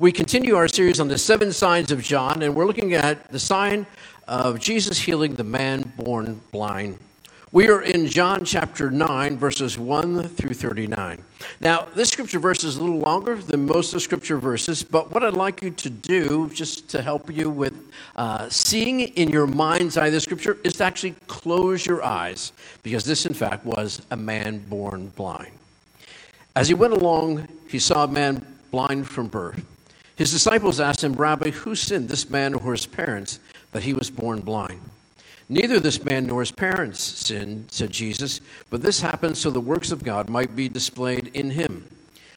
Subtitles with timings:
[0.00, 3.38] We continue our series on the seven signs of John, and we're looking at the
[3.40, 3.84] sign
[4.28, 7.00] of Jesus healing the man born blind.
[7.50, 11.20] We are in John chapter 9, verses 1 through 39.
[11.60, 15.10] Now, this scripture verse is a little longer than most of the scripture verses, but
[15.10, 17.74] what I'd like you to do, just to help you with
[18.14, 22.52] uh, seeing in your mind's eye the scripture, is to actually close your eyes,
[22.84, 25.50] because this, in fact, was a man born blind.
[26.54, 29.64] As he went along, he saw a man blind from birth.
[30.18, 33.38] His disciples asked him, Rabbi, who sinned, this man or his parents,
[33.70, 34.80] that he was born blind?
[35.48, 39.92] Neither this man nor his parents sinned, said Jesus, but this happened so the works
[39.92, 41.86] of God might be displayed in him.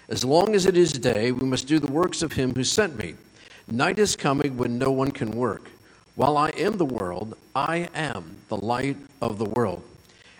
[0.10, 3.00] As long as it is day, we must do the works of him who sent
[3.00, 3.16] me.
[3.68, 5.68] Night is coming when no one can work.
[6.14, 9.82] While I am the world, I am the light of the world.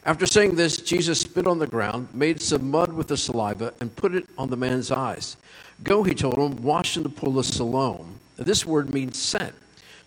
[0.04, 3.96] After saying this, Jesus spit on the ground, made some mud with the saliva, and
[3.96, 5.38] put it on the man's eyes.
[5.84, 8.20] Go, he told him, wash in the pool of Siloam.
[8.36, 9.54] This word means sent.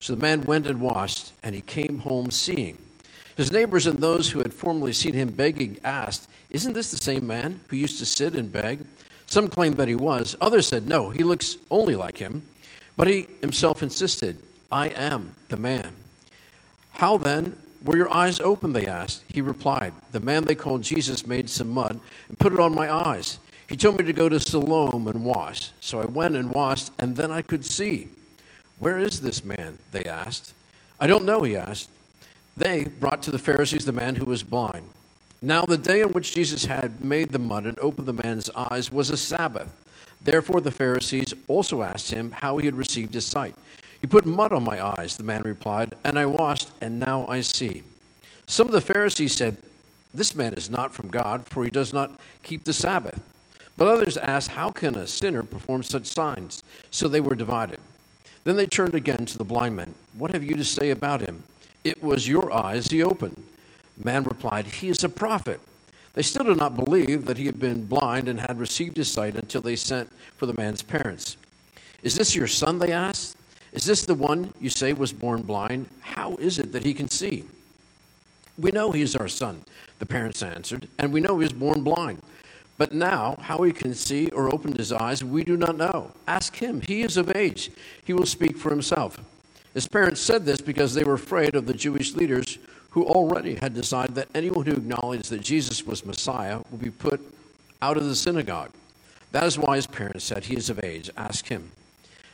[0.00, 2.76] So the man went and washed, and he came home seeing.
[3.36, 7.26] His neighbors and those who had formerly seen him begging asked, Isn't this the same
[7.26, 8.84] man who used to sit and beg?
[9.26, 10.36] Some claimed that he was.
[10.40, 12.42] Others said, No, he looks only like him.
[12.96, 14.38] But he himself insisted,
[14.70, 15.92] I am the man.
[16.92, 18.72] How then were your eyes open?
[18.72, 19.22] They asked.
[19.32, 22.90] He replied, The man they called Jesus made some mud and put it on my
[22.90, 23.38] eyes.
[23.68, 25.70] He told me to go to Siloam and wash.
[25.80, 28.08] So I went and washed, and then I could see.
[28.78, 29.78] Where is this man?
[29.92, 30.52] They asked.
[30.98, 31.88] I don't know, he asked.
[32.56, 34.88] They brought to the Pharisees the man who was blind.
[35.42, 38.90] Now, the day on which Jesus had made the mud and opened the man's eyes
[38.90, 39.68] was a Sabbath.
[40.22, 43.54] Therefore, the Pharisees also asked him how he had received his sight.
[44.04, 47.40] He put mud on my eyes, the man replied, and I washed, and now I
[47.40, 47.84] see.
[48.46, 49.56] Some of the Pharisees said,
[50.12, 53.18] This man is not from God, for he does not keep the Sabbath.
[53.78, 56.62] But others asked, How can a sinner perform such signs?
[56.90, 57.78] So they were divided.
[58.44, 59.94] Then they turned again to the blind man.
[60.12, 61.42] What have you to say about him?
[61.82, 63.42] It was your eyes he opened.
[63.96, 65.60] Man replied, He is a prophet.
[66.12, 69.34] They still did not believe that he had been blind and had received his sight
[69.34, 71.38] until they sent for the man's parents.
[72.02, 72.78] Is this your son?
[72.78, 73.38] They asked.
[73.74, 75.88] Is this the one you say was born blind?
[76.00, 77.44] How is it that he can see?
[78.56, 79.62] We know he is our son,
[79.98, 82.22] the parents answered, and we know he was born blind.
[82.78, 86.12] But now, how he can see or open his eyes, we do not know.
[86.26, 86.80] Ask him.
[86.82, 87.70] He is of age.
[88.04, 89.18] He will speak for himself.
[89.74, 92.58] His parents said this because they were afraid of the Jewish leaders
[92.90, 97.20] who already had decided that anyone who acknowledged that Jesus was Messiah would be put
[97.82, 98.70] out of the synagogue.
[99.32, 101.10] That is why his parents said, He is of age.
[101.16, 101.72] Ask him.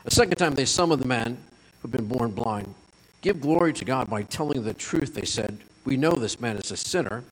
[0.05, 1.37] A second time, they summoned the man
[1.81, 2.75] who had been born blind.
[3.21, 5.59] Give glory to God by telling the truth, they said.
[5.85, 7.25] We know this man is a sinner.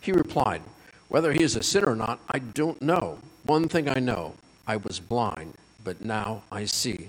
[0.00, 0.62] He replied,
[1.10, 3.18] whether he is a sinner or not, I don't know.
[3.44, 7.08] One thing I know I was blind, but now I see.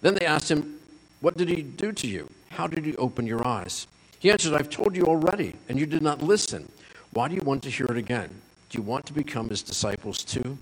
[0.00, 0.80] Then they asked him,
[1.20, 2.28] What did he do to you?
[2.50, 3.86] How did he open your eyes?
[4.18, 6.68] He answered, I've told you already, and you did not listen.
[7.12, 8.28] Why do you want to hear it again?
[8.70, 10.58] Do you want to become his disciples too?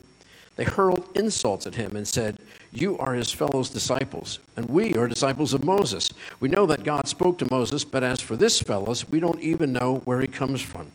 [0.56, 2.38] They hurled insults at him and said,
[2.72, 6.10] You are his fellow's disciples, and we are disciples of Moses.
[6.40, 9.72] We know that God spoke to Moses, but as for this fellow, we don't even
[9.72, 10.90] know where he comes from.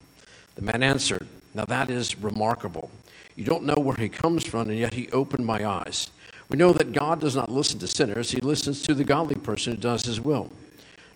[0.56, 2.90] The man answered, now that is remarkable.
[3.36, 6.10] You don't know where he comes from, and yet he opened my eyes.
[6.50, 9.76] We know that God does not listen to sinners, he listens to the godly person
[9.76, 10.52] who does his will.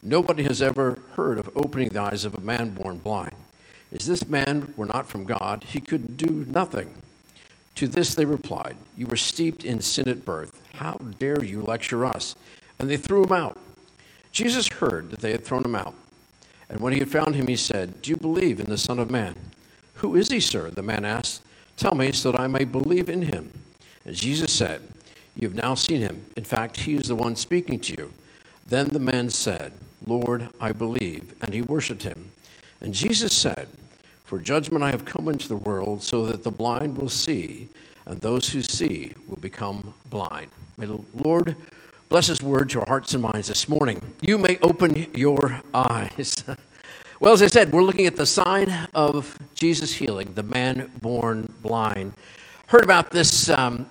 [0.02, 3.36] Nobody has ever heard of opening the eyes of a man born blind.
[3.92, 6.94] If this man were not from God, he could do nothing.
[7.76, 10.62] To this they replied, You were steeped in sin at birth.
[10.74, 12.36] How dare you lecture us?
[12.80, 13.58] And they threw him out.
[14.32, 15.94] Jesus heard that they had thrown him out.
[16.70, 19.12] And when he had found him, he said, Do you believe in the Son of
[19.12, 19.36] Man?
[19.96, 20.70] Who is he, sir?
[20.70, 21.42] The man asked.
[21.78, 23.52] Tell me so that I may believe in him.
[24.06, 24.82] And Jesus said,
[25.36, 26.26] You have now seen him.
[26.36, 28.14] In fact, he is the one speaking to you.
[28.66, 29.74] Then the man said,
[30.06, 31.34] Lord, I believe.
[31.42, 32.32] And he worshiped him.
[32.82, 33.68] And Jesus said,
[34.26, 37.70] For judgment I have come into the world so that the blind will see,
[38.08, 40.48] and those who see will become blind.
[40.78, 41.56] May the Lord
[42.10, 44.02] bless his word to our hearts and minds this morning.
[44.22, 46.44] You may open your eyes.
[47.22, 51.52] Well, as I said, we're looking at the sign of Jesus healing, the man born
[51.62, 52.12] blind.
[52.68, 53.90] Heard about this um,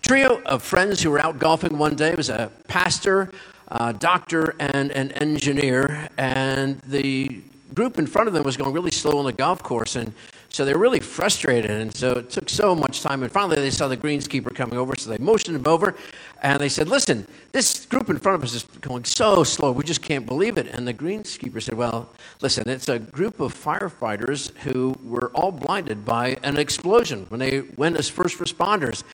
[0.00, 2.12] trio of friends who were out golfing one day.
[2.12, 3.30] It was a pastor,
[3.68, 6.08] a doctor, and an engineer.
[6.16, 7.42] And the
[7.74, 9.96] group in front of them was going really slow on the golf course.
[9.96, 10.12] And
[10.48, 13.22] so they were really frustrated, and so it took so much time.
[13.22, 15.94] And finally, they saw the greenskeeper coming over, so they motioned him over,
[16.42, 19.72] and they said, "Listen, this group in front of us is going so slow.
[19.72, 22.10] We just can't believe it." And the greenskeeper said, "Well,
[22.42, 27.62] listen, it's a group of firefighters who were all blinded by an explosion when they
[27.76, 29.04] went as first responders."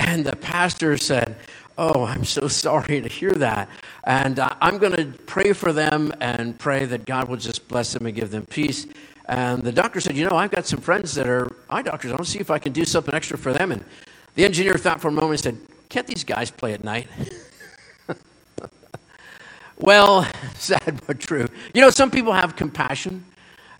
[0.00, 1.36] And the pastor said,
[1.80, 3.68] Oh, I'm so sorry to hear that.
[4.02, 7.92] And uh, I'm going to pray for them and pray that God will just bless
[7.92, 8.88] them and give them peace.
[9.26, 12.10] And the doctor said, You know, I've got some friends that are eye doctors.
[12.10, 13.70] I want to see if I can do something extra for them.
[13.70, 13.84] And
[14.34, 17.06] the engineer thought for a moment and said, Can't these guys play at night?
[19.78, 21.46] well, sad but true.
[21.74, 23.24] You know, some people have compassion.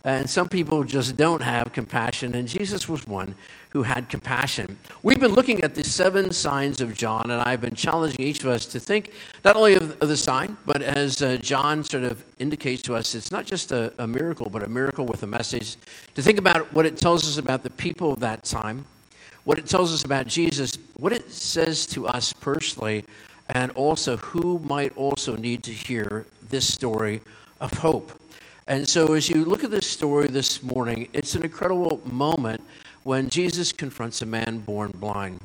[0.04, 3.34] And some people just don't have compassion, and Jesus was one
[3.70, 4.78] who had compassion.
[5.02, 8.46] We've been looking at the seven signs of John, and I've been challenging each of
[8.46, 9.12] us to think
[9.44, 13.14] not only of, of the sign, but as uh, John sort of indicates to us,
[13.14, 15.76] it's not just a, a miracle, but a miracle with a message.
[16.14, 18.84] To think about what it tells us about the people of that time,
[19.44, 23.04] what it tells us about Jesus, what it says to us personally,
[23.50, 27.20] and also who might also need to hear this story
[27.60, 28.12] of hope.
[28.68, 32.62] And so, as you look at this story this morning, it's an incredible moment
[33.02, 35.40] when Jesus confronts a man born blind.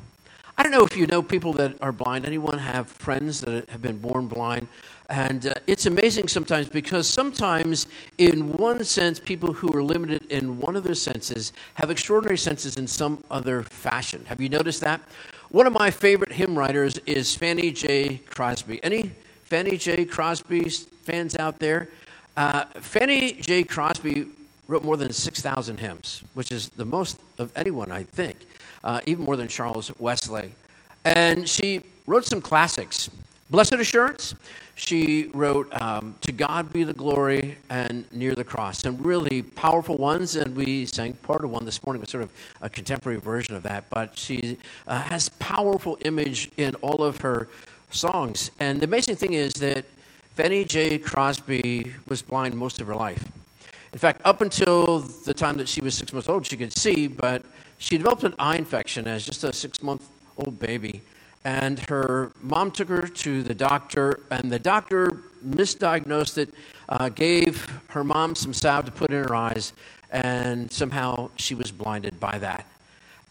[0.58, 2.26] I don't know if you know people that are blind.
[2.26, 4.68] Anyone have friends that have been born blind?
[5.08, 7.86] And uh, it's amazing sometimes because sometimes,
[8.18, 12.76] in one sense, people who are limited in one of their senses have extraordinary senses
[12.76, 14.22] in some other fashion.
[14.26, 15.00] Have you noticed that?
[15.48, 18.18] One of my favorite hymn writers is Fanny J.
[18.28, 18.84] Crosby.
[18.84, 19.12] Any
[19.44, 20.04] Fanny J.
[20.04, 21.88] Crosby fans out there?
[22.36, 23.62] Uh, Fanny J.
[23.62, 24.26] Crosby
[24.66, 28.36] wrote more than 6,000 hymns, which is the most of anyone, I think,
[28.82, 30.52] uh, even more than Charles Wesley.
[31.04, 33.10] And she wrote some classics.
[33.50, 34.34] Blessed Assurance,
[34.74, 39.96] she wrote um, To God Be the Glory and Near the Cross, some really powerful
[39.96, 40.34] ones.
[40.34, 42.30] And we sang part of one this morning, was sort of
[42.62, 43.88] a contemporary version of that.
[43.90, 44.58] But she
[44.88, 47.48] uh, has powerful image in all of her
[47.90, 48.50] songs.
[48.58, 49.84] And the amazing thing is that
[50.34, 50.98] Fanny J.
[50.98, 53.24] Crosby was blind most of her life.
[53.92, 57.06] In fact, up until the time that she was six months old, she could see,
[57.06, 57.44] but
[57.78, 61.02] she developed an eye infection as just a six month old baby.
[61.44, 66.54] And her mom took her to the doctor, and the doctor misdiagnosed it,
[66.88, 69.72] uh, gave her mom some salve to put in her eyes,
[70.10, 72.66] and somehow she was blinded by that.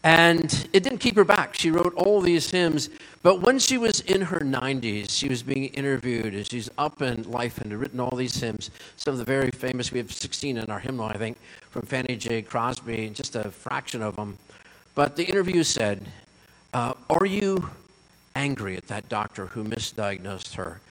[0.04, 1.54] And it didn't keep her back.
[1.54, 2.90] She wrote all these hymns.
[3.22, 7.22] But when she was in her 90s, she was being interviewed, and she's up in
[7.22, 8.70] life and had written all these hymns.
[8.96, 11.38] Some of the very famous, we have 16 in our hymnal, I think,
[11.70, 12.42] from Fanny J.
[12.42, 14.36] Crosby, just a fraction of them.
[14.94, 16.06] But the interview said,
[16.74, 17.70] uh, Are you
[18.36, 20.82] angry at that doctor who misdiagnosed her?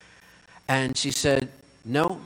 [0.67, 1.49] And she said,
[1.85, 2.19] No.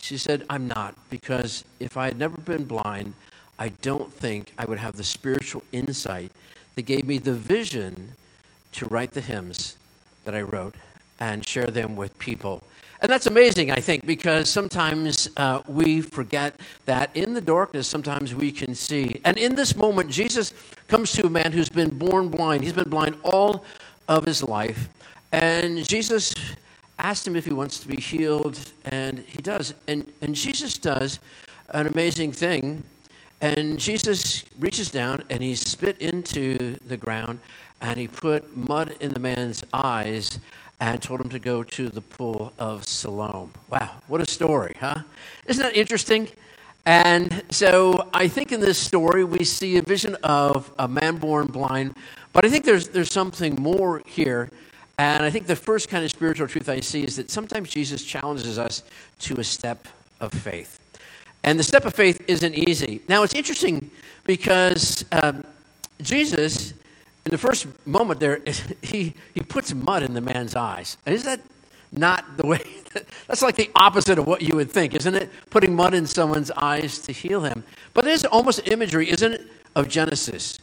[0.00, 3.14] She said, I'm not, because if I had never been blind,
[3.58, 6.30] I don't think I would have the spiritual insight
[6.76, 8.12] that gave me the vision
[8.72, 9.76] to write the hymns
[10.24, 10.74] that I wrote
[11.18, 12.62] and share them with people.
[13.00, 18.34] And that's amazing, I think, because sometimes uh, we forget that in the darkness, sometimes
[18.34, 19.20] we can see.
[19.24, 20.52] And in this moment, Jesus
[20.88, 22.64] comes to a man who's been born blind.
[22.64, 23.64] He's been blind all
[24.08, 24.88] of his life.
[25.30, 26.34] And Jesus
[26.98, 29.74] asks him if he wants to be healed, and he does.
[29.86, 31.20] And, and Jesus does
[31.70, 32.82] an amazing thing
[33.40, 37.38] and Jesus reaches down and he spit into the ground
[37.80, 40.40] and he put mud in the man's eyes
[40.80, 43.52] and told him to go to the pool of Siloam.
[43.68, 45.02] Wow, what a story, huh?
[45.46, 46.28] Isn't that interesting?
[46.86, 51.46] And so I think in this story we see a vision of a man born
[51.46, 51.94] blind,
[52.32, 54.50] but I think there's, there's something more here.
[54.98, 58.02] And I think the first kind of spiritual truth I see is that sometimes Jesus
[58.02, 58.82] challenges us
[59.20, 59.86] to a step
[60.20, 60.80] of faith.
[61.44, 63.00] And the step of faith isn't easy.
[63.08, 63.90] Now, it's interesting
[64.24, 65.44] because um,
[66.02, 66.72] Jesus,
[67.24, 68.40] in the first moment there,
[68.82, 70.96] he, he puts mud in the man's eyes.
[71.06, 71.40] And is that
[71.92, 72.62] not the way?
[73.28, 75.30] That's like the opposite of what you would think, isn't it?
[75.50, 77.64] Putting mud in someone's eyes to heal him.
[77.94, 80.58] But it is almost imagery, isn't it, of Genesis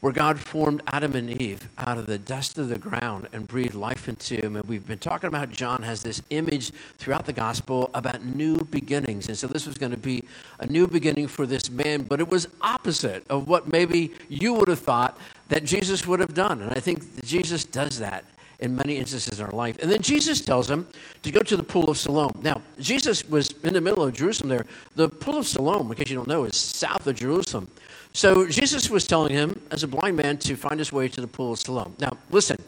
[0.00, 3.74] where God formed Adam and Eve out of the dust of the ground and breathed
[3.74, 4.56] life into them.
[4.56, 9.28] And we've been talking about John has this image throughout the gospel about new beginnings.
[9.28, 10.24] And so this was going to be
[10.58, 14.68] a new beginning for this man, but it was opposite of what maybe you would
[14.68, 16.62] have thought that Jesus would have done.
[16.62, 18.24] And I think Jesus does that
[18.60, 19.78] in many instances in our life.
[19.80, 20.86] And then Jesus tells him
[21.22, 22.38] to go to the pool of Siloam.
[22.42, 24.66] Now, Jesus was in the middle of Jerusalem there.
[24.96, 27.68] The pool of Siloam, in case you don't know, is south of Jerusalem.
[28.12, 31.26] So Jesus was telling him, as a blind man, to find his way to the
[31.26, 31.94] pool of Siloam.
[31.98, 32.58] Now, listen,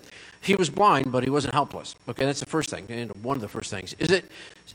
[0.41, 1.95] he was blind, but he wasn't helpless.
[2.09, 3.95] Okay, that's the first thing, and one of the first things.
[3.99, 4.25] Is that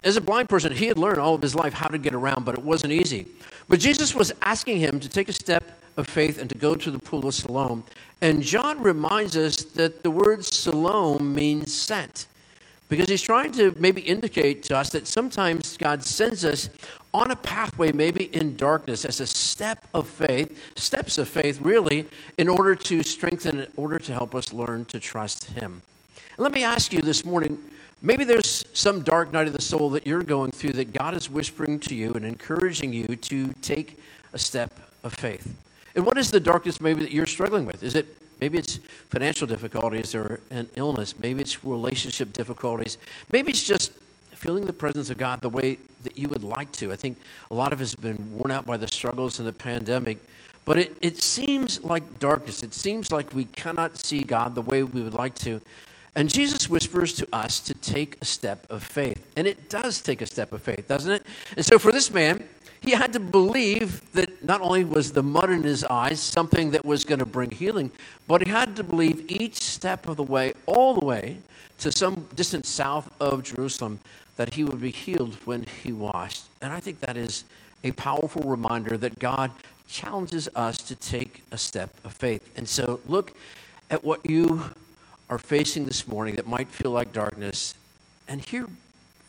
[0.04, 2.46] as a blind person, he had learned all of his life how to get around,
[2.46, 3.28] but it wasn't easy.
[3.68, 6.92] But Jesus was asking him to take a step of faith and to go to
[6.92, 7.84] the pool of Siloam.
[8.22, 12.28] And John reminds us that the word Siloam means sent.
[12.90, 16.70] Because he's trying to maybe indicate to us that sometimes God sends us
[17.14, 22.06] on a pathway, maybe in darkness, as a step of faith, steps of faith, really,
[22.38, 25.82] in order to strengthen, in order to help us learn to trust Him.
[26.38, 27.58] let me ask you this morning
[28.02, 31.30] maybe there's some dark night of the soul that you're going through that God is
[31.30, 34.00] whispering to you and encouraging you to take
[34.34, 35.56] a step of faith.
[35.98, 37.82] And what is the darkness maybe that you're struggling with?
[37.82, 38.06] Is it
[38.40, 38.78] maybe it's
[39.10, 41.18] financial difficulties or an illness?
[41.18, 43.00] Maybe it's relationship difficulties.
[43.32, 43.92] Maybe it's just
[44.30, 46.94] feeling the presence of God the way that you would like to.
[46.94, 47.18] I think
[47.50, 50.20] a lot of us have been worn out by the struggles and the pandemic.
[50.66, 52.62] But it, it seems like darkness.
[52.62, 55.60] It seems like we cannot see God the way we would like to.
[56.14, 59.26] And Jesus whispers to us to take a step of faith.
[59.36, 61.26] And it does take a step of faith, doesn't it?
[61.56, 62.44] And so for this man,
[62.82, 66.86] he had to believe that not only was the mud in his eyes something that
[66.86, 67.92] was going to bring healing,
[68.28, 71.38] but he had to believe each step of the way, all the way
[71.80, 74.00] to some distance south of Jerusalem,
[74.36, 76.44] that he would be healed when he washed.
[76.62, 77.44] And I think that is
[77.84, 79.52] a powerful reminder that God
[79.88, 82.48] challenges us to take a step of faith.
[82.58, 83.34] And so look
[83.90, 84.64] at what you
[85.30, 87.74] are facing this morning that might feel like darkness
[88.28, 88.68] and hear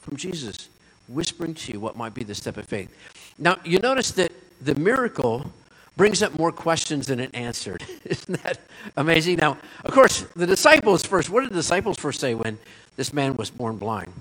[0.02, 0.69] from Jesus
[1.08, 2.94] whispering to you what might be the step of faith.
[3.38, 5.52] Now, you notice that the miracle
[5.96, 7.84] brings up more questions than it answered.
[8.04, 8.60] Isn't that
[8.96, 9.36] amazing?
[9.36, 12.58] Now, of course, the disciples first, what did the disciples first say when
[12.96, 14.12] this man was born blind?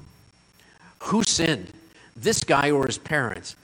[1.00, 1.72] Who sinned?
[2.15, 3.56] This guy or his parents?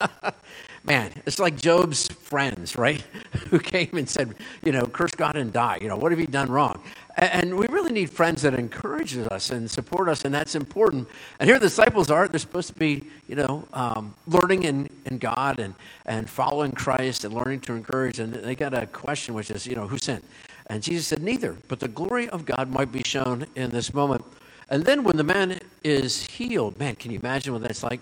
[0.88, 3.02] Man, it's like Job's friends, right?
[3.50, 5.78] Who came and said, you know, curse God and die.
[5.82, 6.82] You know, what have you done wrong?
[7.18, 11.06] And we really need friends that encourage us and support us, and that's important.
[11.38, 12.26] And here the disciples are.
[12.26, 15.74] They're supposed to be, you know, um, learning in, in God and,
[16.06, 18.18] and following Christ and learning to encourage.
[18.18, 20.22] And they got a question, which is, you know, who sinned?
[20.68, 21.54] And Jesus said, neither.
[21.68, 24.24] But the glory of God might be shown in this moment.
[24.70, 28.00] And then when the man is healed, man, can you imagine what that's like?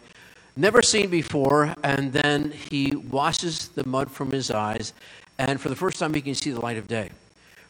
[0.58, 4.94] Never seen before, and then he washes the mud from his eyes,
[5.36, 7.10] and for the first time he can see the light of day.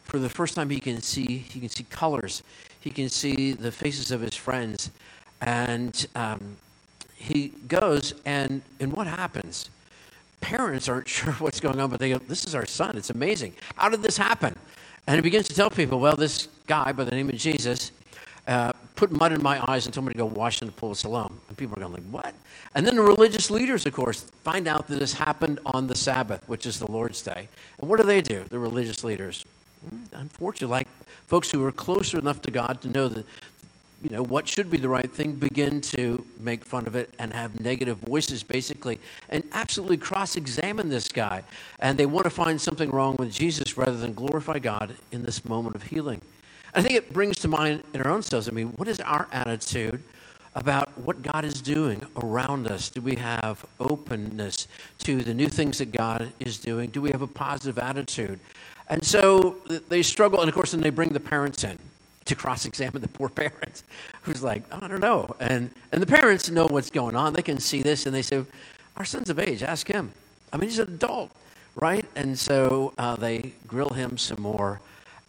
[0.05, 2.43] For the first time he can see he can see colors.
[2.79, 4.89] He can see the faces of his friends,
[5.41, 6.55] and um,
[7.13, 9.69] he goes and and what happens?
[10.39, 12.95] Parents aren't sure what's going on, but they go, "This is our son.
[12.95, 13.53] It's amazing.
[13.75, 14.55] How did this happen?"
[15.07, 17.91] And he begins to tell people, "Well, this guy by the name of Jesus."
[18.47, 20.91] Uh, put mud in my eyes and told me to go wash in the pool
[20.91, 21.39] of Siloam.
[21.47, 22.33] And people are going like, what?
[22.75, 26.43] And then the religious leaders, of course, find out that this happened on the Sabbath,
[26.49, 27.47] which is the Lord's Day.
[27.79, 29.45] And what do they do, the religious leaders?
[29.87, 30.87] Hmm, unfortunately, like
[31.27, 33.25] folks who are closer enough to God to know that,
[34.03, 37.33] you know, what should be the right thing, begin to make fun of it and
[37.33, 38.99] have negative voices, basically,
[39.29, 41.43] and absolutely cross-examine this guy.
[41.79, 45.45] And they want to find something wrong with Jesus rather than glorify God in this
[45.45, 46.21] moment of healing.
[46.77, 49.27] I think it brings to mind in our own selves, I mean, what is our
[49.31, 50.03] attitude
[50.53, 52.89] about what God is doing around us?
[52.89, 54.67] Do we have openness
[54.99, 56.91] to the new things that God is doing?
[56.91, 58.39] Do we have a positive attitude?
[58.89, 59.57] And so
[59.89, 61.79] they struggle, and of course, then they bring the parents in
[62.25, 63.83] to cross-examine the poor parents,
[64.21, 65.35] who's like, oh, I don't know.
[65.39, 67.33] And, and the parents know what's going on.
[67.33, 68.45] They can see this, and they say,
[68.97, 70.11] our son's of age, ask him.
[70.53, 71.31] I mean, he's an adult,
[71.75, 72.05] right?
[72.15, 74.79] And so uh, they grill him some more.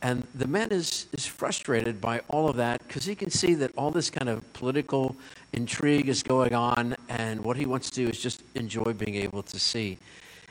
[0.00, 3.72] And the man is, is frustrated by all of that because he can see that
[3.76, 5.16] all this kind of political
[5.52, 9.42] intrigue is going on, and what he wants to do is just enjoy being able
[9.42, 9.98] to see.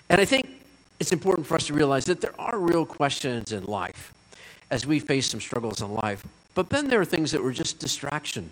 [0.09, 0.49] And I think
[0.99, 4.13] it's important for us to realize that there are real questions in life
[4.69, 6.25] as we face some struggles in life.
[6.53, 8.49] But then there are things that were just distraction.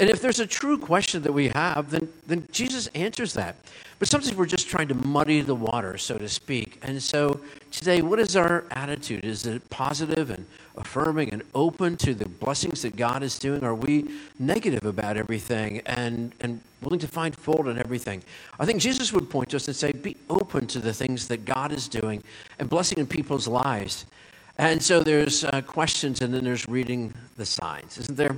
[0.00, 3.56] And if there's a true question that we have, then, then Jesus answers that.
[4.00, 6.80] But sometimes we're just trying to muddy the water, so to speak.
[6.82, 9.24] And so today, what is our attitude?
[9.24, 10.46] Is it positive and
[10.76, 13.62] affirming and open to the blessings that God is doing?
[13.62, 14.10] Are we
[14.40, 18.22] negative about everything and, and willing to find fault in everything?
[18.58, 21.44] I think Jesus would point to us and say, be open to the things that
[21.44, 22.22] God is doing
[22.58, 24.06] and blessing in people's lives.
[24.58, 28.36] And so there's uh, questions, and then there's reading the signs, isn't there?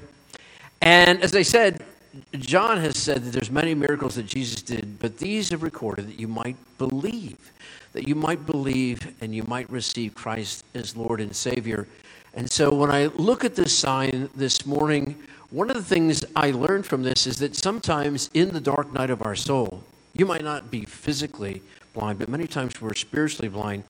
[0.81, 1.85] And as I said,
[2.33, 6.19] John has said that there's many miracles that Jesus did, but these are recorded that
[6.19, 7.53] you might believe,
[7.93, 11.87] that you might believe and you might receive Christ as Lord and Savior.
[12.35, 15.17] And so when I look at this sign this morning,
[15.51, 19.11] one of the things I learned from this is that sometimes in the dark night
[19.11, 21.63] of our soul, you might not be physically
[21.95, 23.85] blind, but many times we're spiritually blind,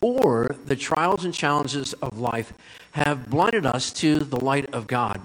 [0.00, 2.52] or the trials and challenges of life
[2.92, 5.20] have blinded us to the light of God.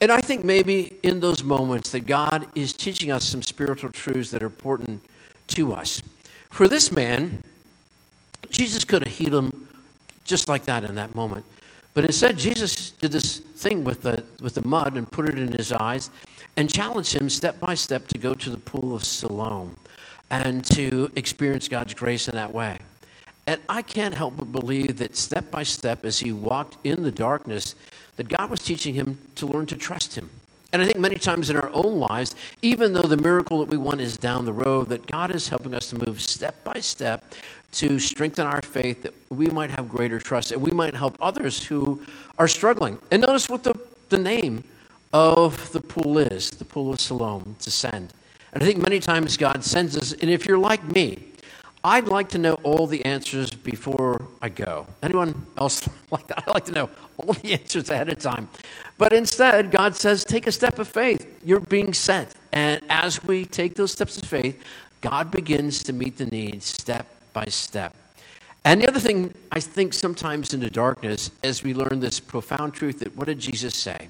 [0.00, 4.30] And I think maybe in those moments that God is teaching us some spiritual truths
[4.30, 5.02] that are important
[5.48, 6.02] to us.
[6.50, 7.42] For this man,
[8.50, 9.68] Jesus could have healed him
[10.24, 11.44] just like that in that moment.
[11.94, 15.52] But instead, Jesus did this thing with the, with the mud and put it in
[15.52, 16.10] his eyes
[16.56, 19.76] and challenged him step by step to go to the pool of Siloam
[20.30, 22.78] and to experience God's grace in that way.
[23.46, 27.12] And I can't help but believe that step by step, as he walked in the
[27.12, 27.76] darkness,
[28.16, 30.30] that God was teaching him to learn to trust him.
[30.72, 33.76] And I think many times in our own lives, even though the miracle that we
[33.76, 37.34] want is down the road, that God is helping us to move step by step
[37.72, 41.64] to strengthen our faith, that we might have greater trust, and we might help others
[41.64, 42.00] who
[42.38, 42.98] are struggling.
[43.10, 44.64] And notice what the, the name
[45.12, 48.12] of the pool is the pool of Siloam, to send.
[48.52, 51.24] And I think many times God sends us, and if you're like me,
[51.84, 54.86] I'd like to know all the answers before I go.
[55.02, 56.44] Anyone else like that?
[56.46, 58.48] I'd like to know all the answers ahead of time.
[58.98, 61.40] But instead, God says, take a step of faith.
[61.44, 62.34] You're being sent.
[62.52, 64.62] And as we take those steps of faith,
[65.00, 67.94] God begins to meet the needs step by step.
[68.64, 72.74] And the other thing, I think sometimes in the darkness, as we learn this profound
[72.74, 74.08] truth that what did Jesus say?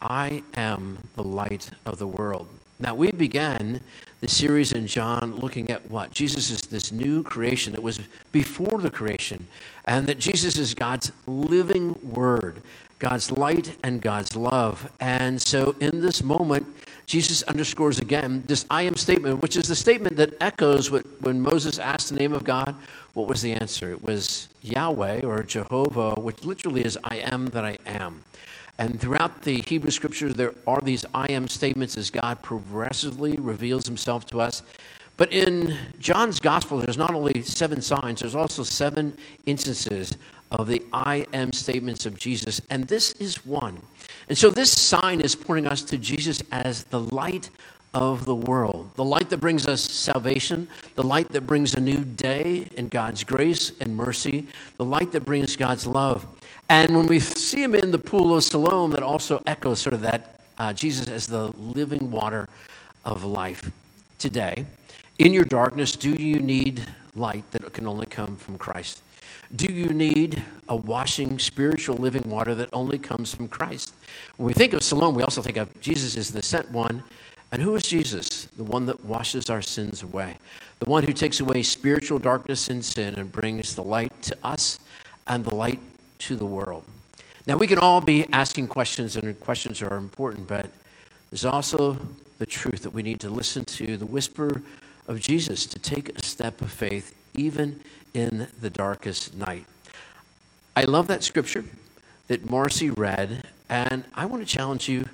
[0.00, 2.48] I am the light of the world.
[2.78, 3.80] Now, we began
[4.20, 6.10] the series in John looking at what?
[6.10, 8.00] Jesus is this new creation that was
[8.32, 9.46] before the creation,
[9.84, 12.62] and that Jesus is God's living word,
[12.98, 14.90] God's light and God's love.
[14.98, 16.66] And so, in this moment,
[17.06, 21.40] Jesus underscores again this I am statement, which is the statement that echoes what, when
[21.40, 22.74] Moses asked the name of God.
[23.12, 23.92] What was the answer?
[23.92, 28.24] It was Yahweh or Jehovah, which literally is I am that I am.
[28.78, 33.86] And throughout the Hebrew scriptures, there are these I am statements as God progressively reveals
[33.86, 34.62] himself to us.
[35.16, 39.16] But in John's gospel, there's not only seven signs, there's also seven
[39.46, 40.16] instances
[40.50, 42.60] of the I am statements of Jesus.
[42.68, 43.80] And this is one.
[44.28, 47.50] And so this sign is pointing us to Jesus as the light
[47.94, 52.04] of the world, the light that brings us salvation, the light that brings a new
[52.04, 56.26] day in God's grace and mercy, the light that brings God's love.
[56.68, 60.00] And when we see him in the pool of Siloam, that also echoes sort of
[60.00, 62.48] that uh, Jesus as the living water
[63.04, 63.70] of life.
[64.18, 64.66] Today,
[65.18, 69.02] in your darkness, do you need light that can only come from Christ?
[69.54, 73.94] Do you need a washing, spiritual living water that only comes from Christ?
[74.36, 77.04] When we think of Siloam, we also think of Jesus as the sent one
[77.54, 78.46] and who is Jesus?
[78.56, 80.38] The one that washes our sins away,
[80.80, 84.80] the one who takes away spiritual darkness and sin and brings the light to us
[85.28, 85.78] and the light
[86.18, 86.82] to the world.
[87.46, 90.68] Now, we can all be asking questions, and questions are important, but
[91.30, 91.96] there's also
[92.38, 94.60] the truth that we need to listen to the whisper
[95.06, 97.78] of Jesus to take a step of faith even
[98.14, 99.64] in the darkest night.
[100.74, 101.64] I love that scripture
[102.26, 105.08] that Marcy read, and I want to challenge you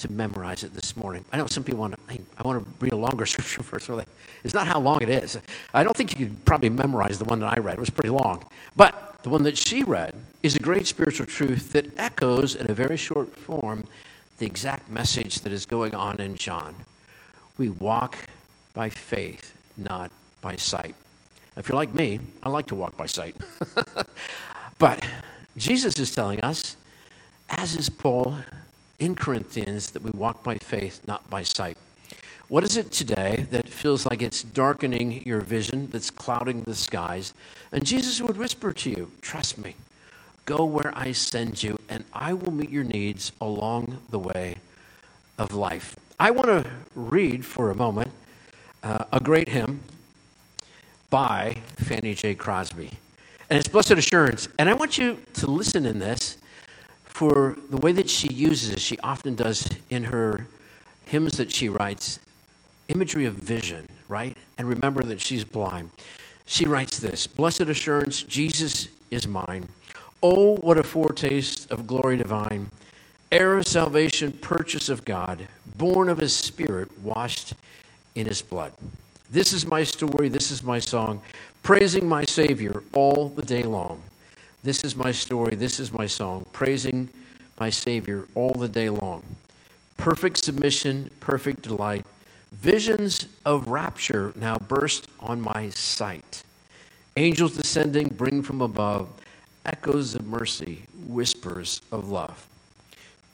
[0.00, 1.24] to memorize it this morning.
[1.32, 3.86] I know some people want to, I want to read a longer scripture first.
[3.86, 4.02] So
[4.44, 5.38] it's not how long it is.
[5.74, 7.74] I don't think you could probably memorize the one that I read.
[7.74, 8.44] It was pretty long.
[8.76, 12.74] But the one that she read is a great spiritual truth that echoes in a
[12.74, 13.84] very short form
[14.38, 16.74] the exact message that is going on in John.
[17.58, 18.16] We walk
[18.72, 20.10] by faith, not
[20.40, 20.94] by sight.
[21.56, 23.36] If you're like me, I like to walk by sight.
[24.78, 25.04] but
[25.58, 26.76] Jesus is telling us,
[27.50, 28.36] as is Paul
[29.00, 31.76] in Corinthians that we walk by faith, not by sight.
[32.48, 37.32] What is it today that feels like it's darkening your vision, that's clouding the skies?
[37.72, 39.76] And Jesus would whisper to you, Trust me,
[40.44, 44.56] go where I send you, and I will meet your needs along the way
[45.38, 45.96] of life.
[46.18, 48.10] I want to read for a moment
[48.82, 49.80] uh, a great hymn
[51.08, 52.34] by Fanny J.
[52.34, 52.90] Crosby.
[53.48, 54.48] And it's Blessed Assurance.
[54.58, 56.36] And I want you to listen in this
[57.20, 60.46] for the way that she uses, it, she often does in her
[61.04, 62.18] hymns that she writes,
[62.88, 64.34] imagery of vision, right?
[64.56, 65.90] And remember that she's blind.
[66.46, 69.68] She writes this Blessed assurance, Jesus is mine.
[70.22, 72.70] Oh, what a foretaste of glory divine,
[73.30, 77.52] heir of salvation, purchase of God, born of his spirit, washed
[78.14, 78.72] in his blood.
[79.30, 81.20] This is my story, this is my song,
[81.62, 84.00] praising my Savior all the day long.
[84.62, 87.08] This is my story, this is my song, praising
[87.58, 89.22] my Savior all the day long.
[89.96, 92.04] Perfect submission, perfect delight.
[92.52, 96.42] Visions of rapture now burst on my sight.
[97.16, 99.08] Angels descending bring from above
[99.64, 102.46] echoes of mercy, whispers of love.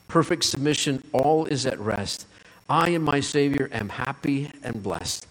[0.06, 2.26] Perfect submission, all is at rest.
[2.70, 5.26] I and my Savior am happy and blessed,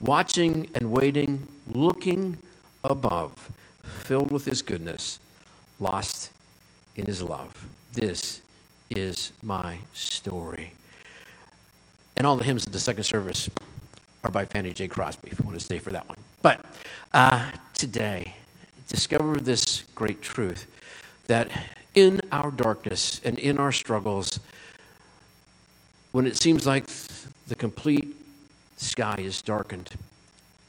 [0.00, 2.38] watching and waiting, looking
[2.82, 3.50] above,
[3.82, 5.18] filled with His goodness
[5.80, 6.30] lost
[6.96, 7.66] in his love.
[7.92, 8.40] This
[8.90, 10.72] is my story.
[12.16, 13.50] And all the hymns of the second service
[14.22, 14.88] are by Fanny J.
[14.88, 16.18] Crosby, if you want to stay for that one.
[16.42, 16.64] But
[17.12, 18.34] uh, today,
[18.88, 20.66] discover this great truth
[21.26, 21.50] that
[21.94, 24.40] in our darkness and in our struggles,
[26.12, 26.86] when it seems like
[27.48, 28.16] the complete
[28.76, 29.90] sky is darkened,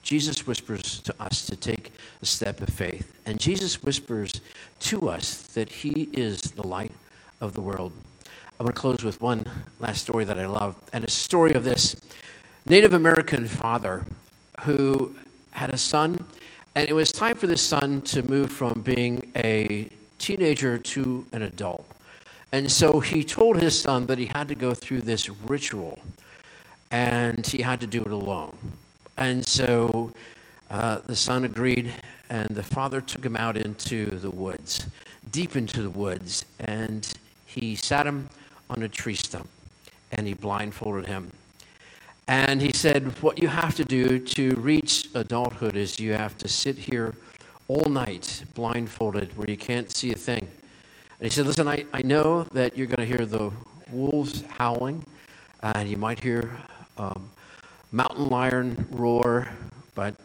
[0.05, 1.91] Jesus whispers to us to take
[2.21, 3.11] a step of faith.
[3.25, 4.39] And Jesus whispers
[4.81, 6.91] to us that He is the light
[7.41, 7.91] of the world.
[8.59, 9.45] I want to close with one
[9.79, 11.95] last story that I love, and a story of this
[12.67, 14.05] Native American father
[14.61, 15.15] who
[15.51, 16.23] had a son,
[16.75, 19.89] and it was time for this son to move from being a
[20.19, 21.83] teenager to an adult.
[22.51, 25.97] And so he told his son that he had to go through this ritual
[26.91, 28.55] and he had to do it alone.
[29.17, 30.11] And so
[30.69, 31.93] uh, the son agreed,
[32.29, 34.87] and the father took him out into the woods,
[35.31, 37.07] deep into the woods, and
[37.45, 38.29] he sat him
[38.69, 39.47] on a tree stump
[40.11, 41.31] and he blindfolded him.
[42.27, 46.47] And he said, What you have to do to reach adulthood is you have to
[46.47, 47.13] sit here
[47.67, 50.47] all night blindfolded where you can't see a thing.
[51.19, 53.51] And he said, Listen, I, I know that you're going to hear the
[53.91, 55.05] wolves howling,
[55.61, 56.49] and you might hear
[56.97, 57.29] um,
[57.95, 59.47] mountain lion roar,
[59.95, 60.15] but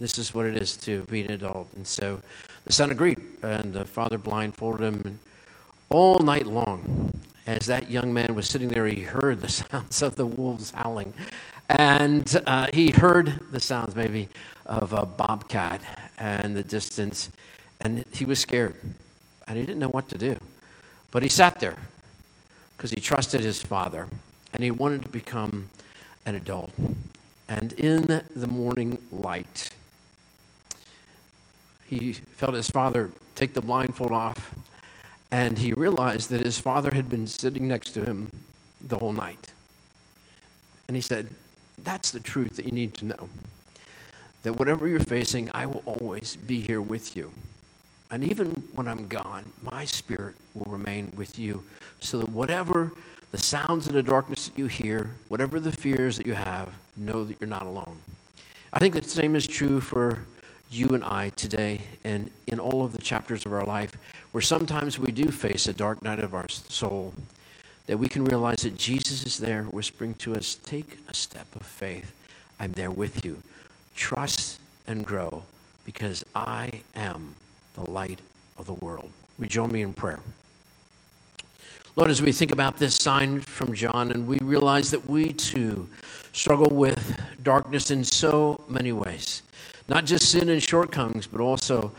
[0.00, 1.68] this is what it is to be an adult.
[1.76, 2.20] And so
[2.64, 5.20] the son agreed, and the father blindfolded him
[5.88, 7.12] all night long.
[7.46, 11.14] As that young man was sitting there, he heard the sounds of the wolves howling.
[11.68, 14.28] And uh, he heard the sounds, maybe,
[14.66, 15.80] of a bobcat
[16.18, 17.30] and the distance,
[17.80, 18.74] and he was scared
[19.46, 20.36] and he didn't know what to do.
[21.10, 21.76] But he sat there
[22.76, 24.08] because he trusted his father
[24.52, 25.68] and he wanted to become
[26.24, 26.72] an adult.
[27.52, 29.68] And in the morning light,
[31.86, 34.54] he felt his father take the blindfold off
[35.30, 38.30] and he realized that his father had been sitting next to him
[38.80, 39.52] the whole night.
[40.88, 41.28] And he said,
[41.76, 43.28] That's the truth that you need to know.
[44.44, 47.32] That whatever you're facing, I will always be here with you.
[48.10, 51.64] And even when I'm gone, my spirit will remain with you.
[52.00, 52.92] So that whatever
[53.32, 57.24] the sounds in the darkness that you hear, whatever the fears that you have, know
[57.24, 57.98] that you're not alone.
[58.72, 60.20] I think the same is true for
[60.70, 63.96] you and I today and in all of the chapters of our life,
[64.32, 67.14] where sometimes we do face a dark night of our soul,
[67.86, 71.62] that we can realize that Jesus is there whispering to us, Take a step of
[71.62, 72.12] faith.
[72.60, 73.42] I'm there with you.
[73.96, 75.42] Trust and grow
[75.84, 77.34] because I am
[77.74, 78.20] the light
[78.58, 79.10] of the world.
[79.38, 80.20] We join me in prayer?
[81.94, 85.86] Lord, as we think about this sign from John and we realize that we too
[86.32, 89.42] struggle with darkness in so many ways,
[89.88, 91.92] not just sin and shortcomings, but also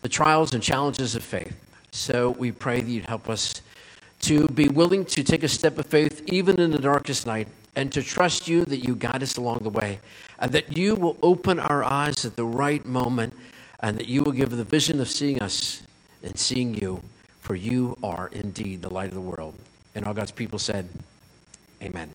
[0.00, 1.54] the trials and challenges of faith.
[1.92, 3.60] So we pray that you'd help us
[4.20, 7.92] to be willing to take a step of faith even in the darkest night and
[7.92, 10.00] to trust you that you guide us along the way
[10.38, 13.34] and that you will open our eyes at the right moment
[13.80, 15.82] and that you will give the vision of seeing us
[16.22, 17.02] and seeing you,
[17.40, 19.54] for you are indeed the light of the world.
[19.94, 20.88] And all God's people said,
[21.82, 22.10] Amen.